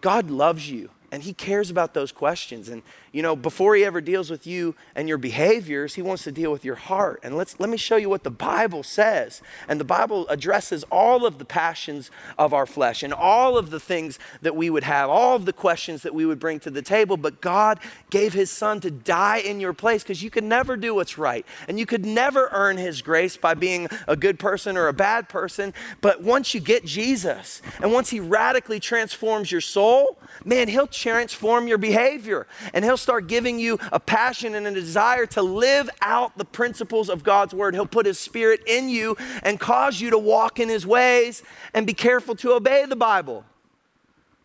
[0.00, 2.68] God loves you and he cares about those questions.
[2.68, 6.32] And you know before he ever deals with you and your behaviors he wants to
[6.32, 7.20] deal with your heart.
[7.22, 9.42] And let's let me show you what the bible says.
[9.68, 13.80] And the bible addresses all of the passions of our flesh and all of the
[13.80, 16.82] things that we would have all of the questions that we would bring to the
[16.82, 17.16] table.
[17.16, 20.94] But god gave his son to die in your place because you could never do
[20.94, 21.44] what's right.
[21.68, 25.28] And you could never earn his grace by being a good person or a bad
[25.28, 25.74] person.
[26.00, 31.66] But once you get jesus and once he radically transforms your soul man he'll transform
[31.66, 36.36] your behavior and He'll start giving you a passion and a desire to live out
[36.36, 37.74] the principles of God's Word.
[37.74, 41.42] He'll put His Spirit in you and cause you to walk in His ways
[41.74, 43.44] and be careful to obey the Bible.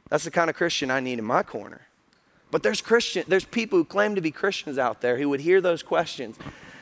[0.09, 1.81] That's the kind of Christian I need in my corner.
[2.51, 5.61] But there's Christian, there's people who claim to be Christians out there who would hear
[5.61, 6.37] those questions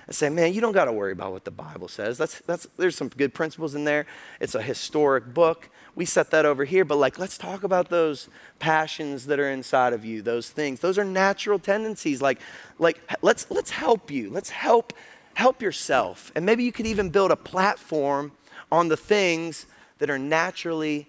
[0.07, 2.17] and say, man, you don't got to worry about what the Bible says.
[2.17, 4.05] That's, that's, there's some good principles in there.
[4.39, 8.27] It's a historic book we set that over here, but like, let's talk about those
[8.59, 10.79] passions that are inside of you, those things.
[10.79, 12.21] Those are natural tendencies.
[12.21, 12.39] Like,
[12.79, 14.29] like let's, let's help you.
[14.29, 14.93] Let's help,
[15.35, 16.31] help yourself.
[16.35, 18.31] And maybe you could even build a platform
[18.71, 19.67] on the things
[19.99, 21.07] that are naturally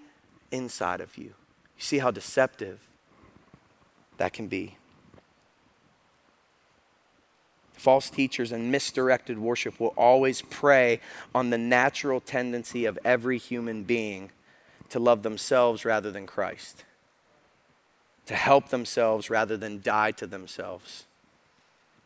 [0.51, 1.25] inside of you.
[1.25, 1.33] You
[1.79, 2.81] see how deceptive
[4.19, 4.77] that can be.
[7.85, 11.01] False teachers and misdirected worship will always prey
[11.35, 14.31] on the natural tendency of every human being
[14.89, 16.87] to love themselves rather than Christ,
[18.25, 21.05] to help themselves rather than die to themselves,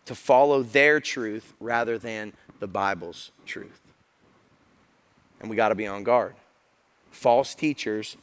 [0.05, 3.81] to follow their truth rather than the Bible's truth.
[5.41, 6.35] And we got to be on guard.
[7.13, 8.17] False teachers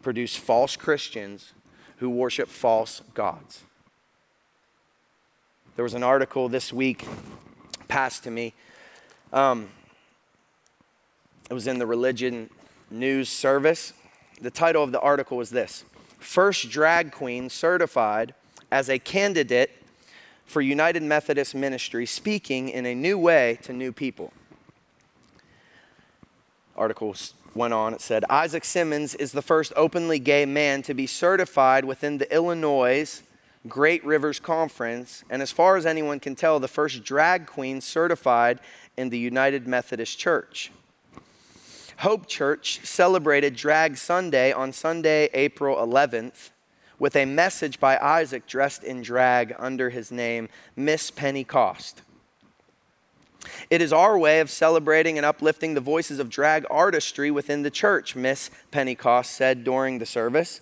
[0.00, 1.52] produce false Christians
[1.98, 3.64] who worship false gods.
[5.76, 7.04] There was an article this week
[7.88, 8.54] passed to me.
[9.32, 9.70] Um,
[11.50, 12.48] it was in the religion
[12.92, 13.92] news service.
[14.40, 15.82] The title of the article was this
[16.20, 18.34] First Drag Queen Certified
[18.70, 19.72] as a Candidate
[20.46, 24.32] for United Methodist Ministry Speaking in a New Way to New People.
[26.76, 27.16] Article
[27.52, 31.84] went on, it said Isaac Simmons is the first openly gay man to be certified
[31.84, 33.22] within the Illinois
[33.66, 38.60] Great Rivers Conference, and as far as anyone can tell, the first drag queen certified
[38.96, 40.70] in the United Methodist Church.
[41.98, 46.50] Hope Church celebrated Drag Sunday on Sunday, April 11th,
[46.98, 52.02] with a message by Isaac dressed in drag under his name, Miss Penny Cost.
[53.70, 57.70] It is our way of celebrating and uplifting the voices of drag artistry within the
[57.70, 60.60] church, Miss Penny Cost said during the service.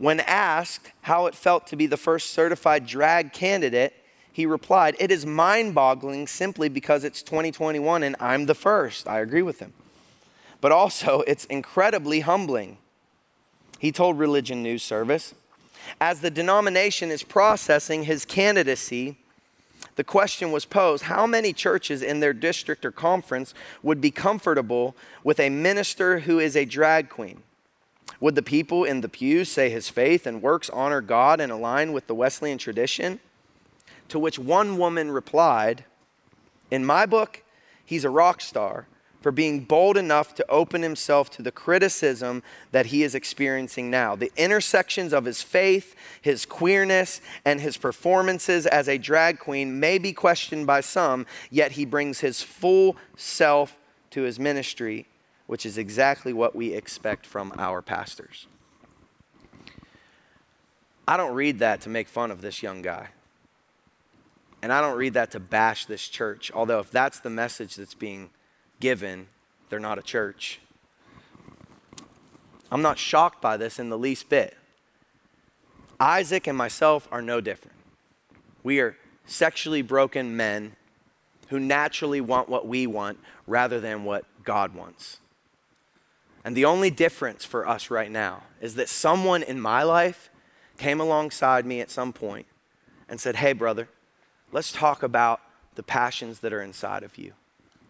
[0.00, 3.92] When asked how it felt to be the first certified drag candidate,
[4.32, 9.06] he replied, It is mind boggling simply because it's 2021 and I'm the first.
[9.06, 9.74] I agree with him.
[10.62, 12.78] But also, it's incredibly humbling.
[13.78, 15.34] He told Religion News Service.
[16.00, 19.18] As the denomination is processing his candidacy,
[19.96, 24.96] the question was posed how many churches in their district or conference would be comfortable
[25.22, 27.42] with a minister who is a drag queen?
[28.18, 31.92] Would the people in the pews say his faith and works honor God and align
[31.92, 33.20] with the Wesleyan tradition?
[34.08, 35.84] To which one woman replied,
[36.70, 37.42] In my book,
[37.84, 38.86] he's a rock star
[39.20, 42.42] for being bold enough to open himself to the criticism
[42.72, 44.16] that he is experiencing now.
[44.16, 49.98] The intersections of his faith, his queerness, and his performances as a drag queen may
[49.98, 53.76] be questioned by some, yet he brings his full self
[54.10, 55.06] to his ministry,
[55.50, 58.46] which is exactly what we expect from our pastors.
[61.08, 63.08] I don't read that to make fun of this young guy.
[64.62, 67.94] And I don't read that to bash this church, although if that's the message that's
[67.94, 68.30] being
[68.78, 69.26] given,
[69.70, 70.60] they're not a church.
[72.70, 74.56] I'm not shocked by this in the least bit.
[75.98, 77.76] Isaac and myself are no different.
[78.62, 80.76] We are sexually broken men
[81.48, 85.18] who naturally want what we want rather than what God wants.
[86.44, 90.30] And the only difference for us right now is that someone in my life
[90.78, 92.46] came alongside me at some point
[93.08, 93.88] and said, Hey, brother,
[94.52, 95.40] let's talk about
[95.74, 97.34] the passions that are inside of you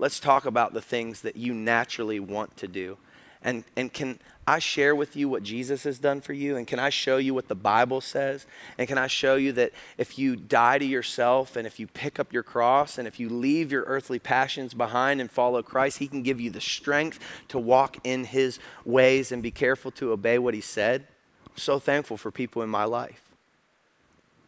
[0.00, 2.96] let's talk about the things that you naturally want to do.
[3.42, 4.18] And, and can
[4.50, 6.56] I share with you what Jesus has done for you?
[6.56, 8.46] And can I show you what the Bible says?
[8.78, 12.18] And can I show you that if you die to yourself and if you pick
[12.18, 16.08] up your cross and if you leave your earthly passions behind and follow Christ, He
[16.08, 20.36] can give you the strength to walk in His ways and be careful to obey
[20.36, 21.06] what He said?
[21.48, 23.22] I'm so thankful for people in my life.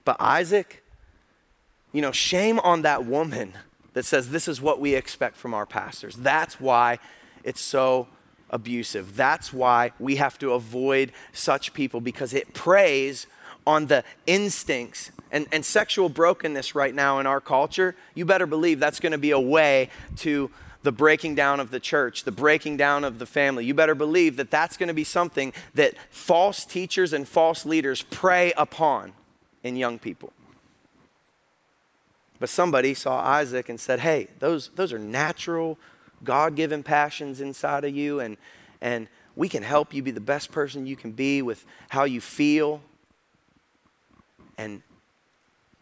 [0.04, 0.82] But Isaac,
[1.92, 3.52] you know, shame on that woman
[3.92, 6.16] that says this is what we expect from our pastors.
[6.16, 6.98] That's why
[7.44, 8.08] it's so
[8.52, 9.16] abusive.
[9.16, 13.26] That's why we have to avoid such people because it preys
[13.66, 17.94] on the instincts and, and sexual brokenness right now in our culture.
[18.14, 19.88] You better believe that's going to be a way
[20.18, 20.50] to
[20.82, 23.64] the breaking down of the church, the breaking down of the family.
[23.64, 28.02] You better believe that that's going to be something that false teachers and false leaders
[28.02, 29.12] prey upon
[29.62, 30.32] in young people.
[32.40, 35.78] But somebody saw Isaac and said, hey, those, those are natural,
[36.24, 38.36] God given passions inside of you, and,
[38.80, 42.20] and we can help you be the best person you can be with how you
[42.20, 42.80] feel.
[44.58, 44.82] And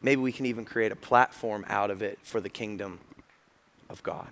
[0.01, 3.01] maybe we can even create a platform out of it for the kingdom
[3.89, 4.29] of God.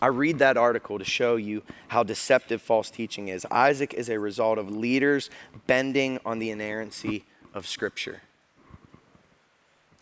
[0.00, 3.46] I read that article to show you how deceptive false teaching is.
[3.52, 5.30] Isaac is a result of leaders
[5.68, 8.22] bending on the inerrancy of Scripture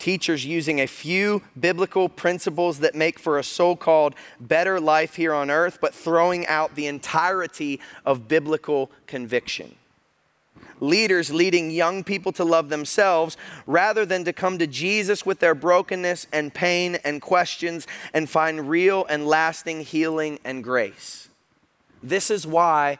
[0.01, 5.31] teachers using a few biblical principles that make for a so called better life here
[5.31, 9.75] on earth, but throwing out the entirety of biblical conviction.
[10.79, 13.37] Leaders leading young people to love themselves
[13.67, 18.67] rather than to come to Jesus with their brokenness and pain and questions and find
[18.67, 21.29] real and lasting healing and grace.
[22.01, 22.97] This is why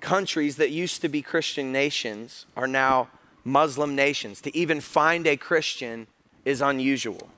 [0.00, 3.08] countries that used to be Christian nations are now
[3.44, 4.40] Muslim nations.
[4.42, 6.06] To even find a Christian
[6.44, 7.28] is unusual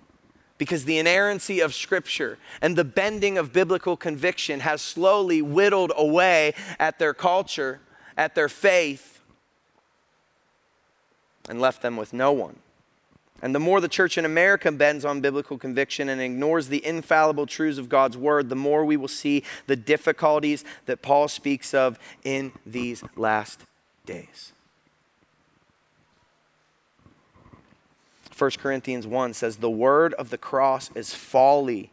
[0.58, 6.54] because the inerrancy of Scripture and the bending of biblical conviction has slowly whittled away
[6.78, 7.80] at their culture,
[8.16, 9.20] at their faith,
[11.48, 12.60] and left them with no one.
[13.42, 17.46] And the more the church in America bends on biblical conviction and ignores the infallible
[17.46, 21.98] truths of God's word, the more we will see the difficulties that Paul speaks of
[22.22, 23.62] in these last
[24.06, 24.51] days.
[28.42, 31.92] 1 Corinthians 1 says, The word of the cross is folly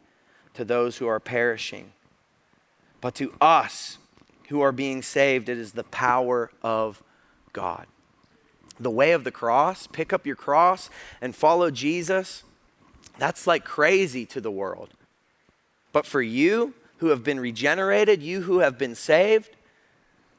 [0.56, 1.92] to those who are perishing,
[3.02, 4.00] but to us
[4.48, 7.04] who are being saved, it is the power of
[7.54, 7.86] God.
[8.80, 10.90] The way of the cross, pick up your cross
[11.22, 12.42] and follow Jesus,
[13.20, 14.90] that's like crazy to the world.
[15.94, 19.56] But for you who have been regenerated, you who have been saved,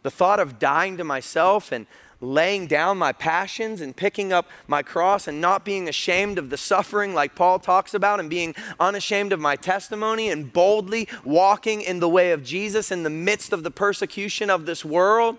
[0.03, 1.87] the thought of dying to myself and
[2.21, 6.57] laying down my passions and picking up my cross and not being ashamed of the
[6.57, 12.01] suffering like Paul talks about and being unashamed of my testimony and boldly walking in
[12.01, 15.39] the way of Jesus in the midst of the persecution of this world,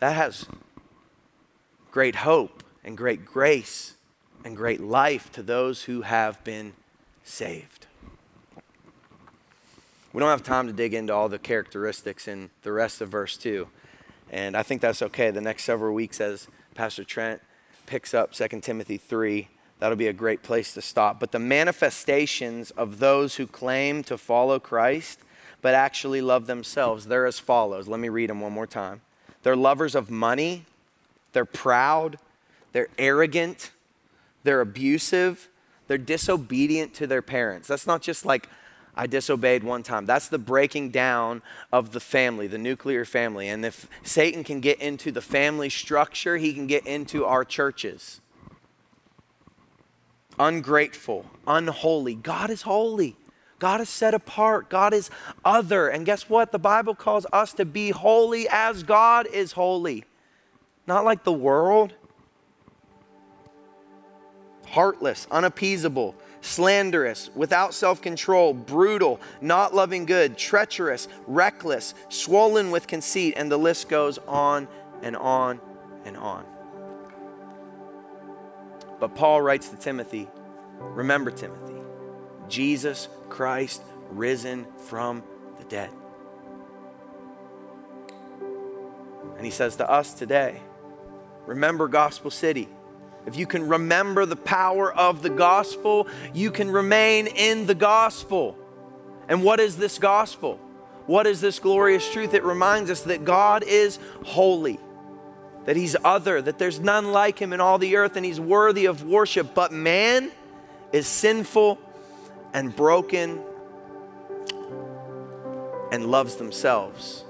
[0.00, 0.46] that has
[1.90, 3.94] great hope and great grace
[4.44, 6.74] and great life to those who have been
[7.24, 7.86] saved.
[10.12, 13.36] We don't have time to dig into all the characteristics in the rest of verse
[13.36, 13.68] 2.
[14.30, 15.30] And I think that's okay.
[15.30, 17.40] The next several weeks, as Pastor Trent
[17.86, 19.48] picks up 2 Timothy 3,
[19.78, 21.18] that'll be a great place to stop.
[21.20, 25.20] But the manifestations of those who claim to follow Christ
[25.60, 27.88] but actually love themselves, they're as follows.
[27.88, 29.00] Let me read them one more time.
[29.42, 30.64] They're lovers of money,
[31.32, 32.18] they're proud,
[32.72, 33.70] they're arrogant,
[34.44, 35.48] they're abusive,
[35.86, 37.66] they're disobedient to their parents.
[37.66, 38.48] That's not just like
[38.98, 40.06] I disobeyed one time.
[40.06, 41.40] That's the breaking down
[41.72, 43.48] of the family, the nuclear family.
[43.48, 48.20] And if Satan can get into the family structure, he can get into our churches.
[50.36, 52.16] Ungrateful, unholy.
[52.16, 53.16] God is holy.
[53.60, 54.68] God is set apart.
[54.68, 55.10] God is
[55.44, 55.86] other.
[55.86, 56.50] And guess what?
[56.50, 60.04] The Bible calls us to be holy as God is holy.
[60.88, 61.94] Not like the world.
[64.66, 73.34] Heartless, unappeasable, slanderous, without self control, brutal, not loving good, treacherous, reckless, swollen with conceit,
[73.36, 74.68] and the list goes on
[75.02, 75.60] and on
[76.04, 76.44] and on.
[79.00, 80.28] But Paul writes to Timothy
[80.80, 81.74] remember, Timothy,
[82.48, 85.22] Jesus Christ risen from
[85.58, 85.90] the dead.
[89.36, 90.60] And he says to us today,
[91.46, 92.68] remember Gospel City.
[93.26, 98.56] If you can remember the power of the gospel, you can remain in the gospel.
[99.28, 100.58] And what is this gospel?
[101.06, 102.34] What is this glorious truth?
[102.34, 104.78] It reminds us that God is holy,
[105.64, 108.86] that He's other, that there's none like Him in all the earth, and He's worthy
[108.86, 109.54] of worship.
[109.54, 110.30] But man
[110.92, 111.78] is sinful
[112.52, 113.40] and broken
[115.90, 117.24] and loves themselves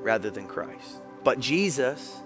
[0.00, 1.02] rather than Christ.
[1.24, 2.20] But Jesus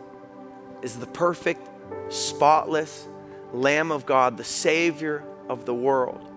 [0.83, 1.69] is the perfect,
[2.09, 3.09] spotless,
[3.53, 6.30] Lamb of God, the Savior of the world,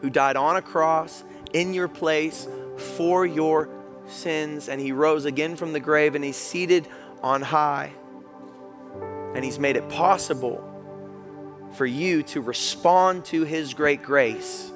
[0.00, 2.46] who died on a cross in your place
[2.96, 3.68] for your
[4.06, 4.68] sins.
[4.68, 6.88] And he rose again from the grave and he's seated
[7.22, 7.92] on high.
[9.34, 10.64] And he's made it possible
[11.74, 14.72] for you to respond to his great grace,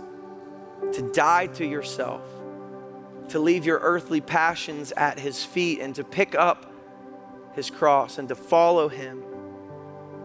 [0.93, 2.23] to die to yourself,
[3.29, 6.71] to leave your earthly passions at his feet, and to pick up
[7.55, 9.23] his cross and to follow him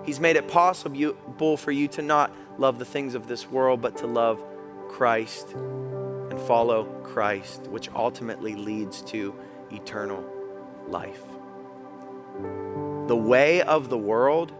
[0.07, 3.97] He's made it possible for you to not love the things of this world, but
[3.97, 4.41] to love
[4.87, 9.35] Christ and follow Christ, which ultimately leads to
[9.69, 10.25] eternal
[10.87, 11.21] life.
[13.07, 14.53] The way of the world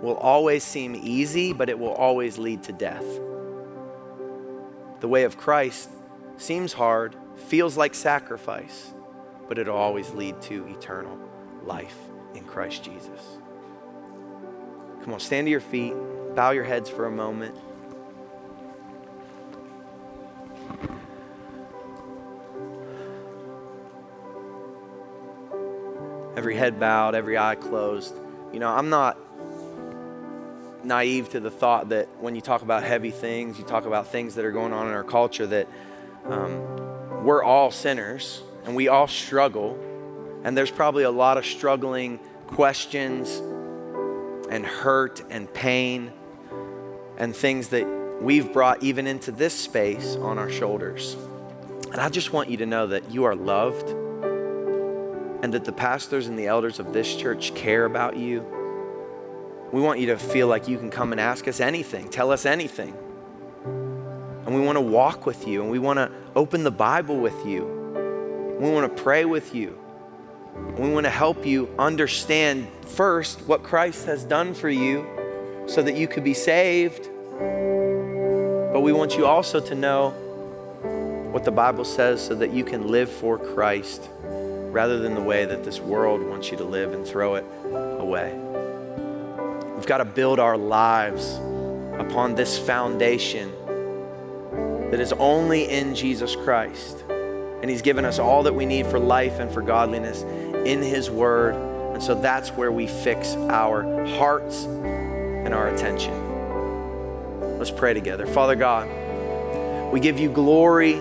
[0.00, 3.04] will always seem easy, but it will always lead to death.
[5.00, 5.90] The way of Christ
[6.38, 8.94] seems hard, feels like sacrifice,
[9.46, 11.18] but it'll always lead to eternal
[11.64, 11.98] life
[12.34, 13.41] in Christ Jesus.
[15.02, 15.94] Come on, stand to your feet,
[16.36, 17.56] bow your heads for a moment.
[26.36, 28.14] Every head bowed, every eye closed.
[28.52, 29.18] You know, I'm not
[30.84, 34.36] naive to the thought that when you talk about heavy things, you talk about things
[34.36, 35.68] that are going on in our culture, that
[36.26, 39.76] um, we're all sinners and we all struggle.
[40.44, 43.42] And there's probably a lot of struggling questions
[44.52, 46.12] and hurt and pain
[47.16, 47.86] and things that
[48.20, 51.16] we've brought even into this space on our shoulders.
[51.90, 53.88] And I just want you to know that you are loved
[55.42, 58.44] and that the pastors and the elders of this church care about you.
[59.72, 62.44] We want you to feel like you can come and ask us anything, tell us
[62.44, 62.94] anything.
[63.64, 67.46] And we want to walk with you and we want to open the Bible with
[67.46, 67.64] you.
[68.60, 69.81] We want to pray with you.
[70.54, 75.06] We want to help you understand first what Christ has done for you
[75.66, 77.08] so that you could be saved.
[78.72, 80.10] But we want you also to know
[81.30, 85.44] what the Bible says so that you can live for Christ rather than the way
[85.44, 87.44] that this world wants you to live and throw it
[87.98, 88.32] away.
[89.76, 91.34] We've got to build our lives
[91.98, 93.52] upon this foundation
[94.90, 97.04] that is only in Jesus Christ.
[97.08, 100.22] And He's given us all that we need for life and for godliness
[100.64, 101.54] in His Word.
[101.94, 106.12] And so that's where we fix our hearts and our attention.
[107.58, 108.26] Let's pray together.
[108.26, 108.88] Father God,
[109.92, 110.94] we give you glory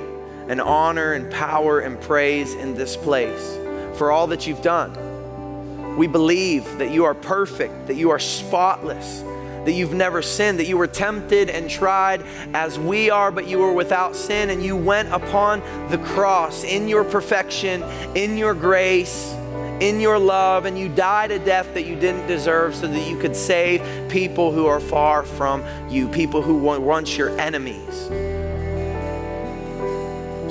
[0.47, 3.57] and honor and power and praise in this place
[3.97, 9.21] for all that you've done, We believe that you are perfect, that you are spotless,
[9.65, 13.59] that you've never sinned, that you were tempted and tried as we are, but you
[13.59, 17.83] were without sin, and you went upon the cross in your perfection,
[18.15, 19.35] in your grace,
[19.81, 23.17] in your love, and you died a death that you didn't deserve so that you
[23.17, 28.05] could save people who are far from you, people who were once your enemies.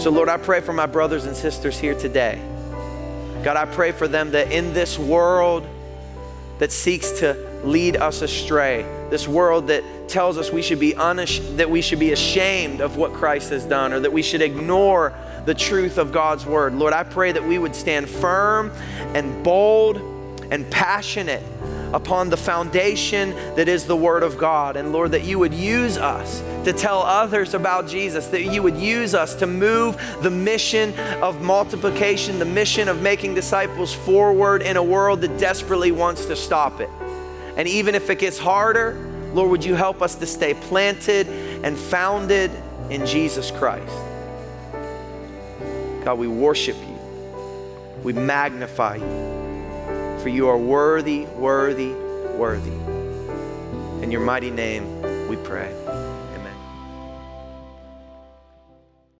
[0.02, 2.40] So, Lord, I pray for my brothers and sisters here today.
[3.44, 5.64] God, I pray for them that in this world
[6.58, 11.56] that seeks to lead us astray, this world that tells us we should be unash-
[11.56, 15.14] that we should be ashamed of what Christ has done or that we should ignore
[15.44, 16.74] the truth of God's word.
[16.74, 18.70] Lord, I pray that we would stand firm
[19.14, 19.98] and bold
[20.50, 21.42] and passionate
[21.92, 24.76] upon the foundation that is the Word of God.
[24.76, 28.76] And Lord, that you would use us to tell others about Jesus, that you would
[28.76, 34.76] use us to move the mission of multiplication, the mission of making disciples forward in
[34.76, 36.90] a world that desperately wants to stop it.
[37.56, 38.94] And even if it gets harder,
[39.32, 41.28] Lord, would you help us to stay planted
[41.64, 42.50] and founded
[42.88, 44.09] in Jesus Christ?
[46.04, 46.98] God, we worship you.
[48.02, 50.18] We magnify you.
[50.22, 51.92] For you are worthy, worthy,
[52.36, 52.72] worthy.
[54.02, 55.72] In your mighty name we pray.